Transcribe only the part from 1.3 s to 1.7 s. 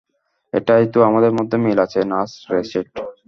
মধ্যে